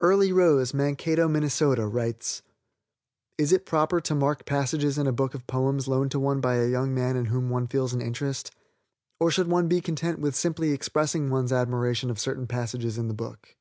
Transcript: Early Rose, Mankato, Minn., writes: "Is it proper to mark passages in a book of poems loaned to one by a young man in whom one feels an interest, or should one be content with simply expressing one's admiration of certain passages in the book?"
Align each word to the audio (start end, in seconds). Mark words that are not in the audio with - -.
Early 0.00 0.32
Rose, 0.32 0.74
Mankato, 0.74 1.28
Minn., 1.28 1.48
writes: 1.92 2.42
"Is 3.38 3.52
it 3.52 3.64
proper 3.64 4.00
to 4.00 4.14
mark 4.16 4.44
passages 4.44 4.98
in 4.98 5.06
a 5.06 5.12
book 5.12 5.34
of 5.34 5.46
poems 5.46 5.86
loaned 5.86 6.10
to 6.10 6.18
one 6.18 6.40
by 6.40 6.56
a 6.56 6.66
young 6.66 6.92
man 6.92 7.14
in 7.16 7.26
whom 7.26 7.48
one 7.48 7.68
feels 7.68 7.92
an 7.94 8.00
interest, 8.00 8.50
or 9.20 9.30
should 9.30 9.46
one 9.46 9.68
be 9.68 9.80
content 9.80 10.18
with 10.18 10.34
simply 10.34 10.72
expressing 10.72 11.30
one's 11.30 11.52
admiration 11.52 12.10
of 12.10 12.18
certain 12.18 12.48
passages 12.48 12.98
in 12.98 13.06
the 13.06 13.14
book?" 13.14 13.54